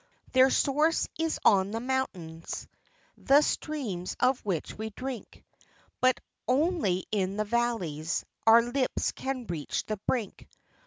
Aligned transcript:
191 0.33 0.33
Their 0.33 0.49
source 0.95 1.07
is 1.19 1.39
on 1.45 1.69
the 1.69 1.79
mountains, 1.79 2.67
The 3.17 3.43
streams 3.43 4.15
of 4.19 4.43
which 4.43 4.75
we 4.75 4.89
drink; 4.89 5.43
But 5.99 6.19
only 6.47 7.05
in 7.11 7.37
the 7.37 7.45
valleys 7.45 8.25
Our 8.47 8.63
lips 8.63 9.11
can 9.11 9.45
reach 9.45 9.85
the 9.85 9.97
brink. 10.07 10.47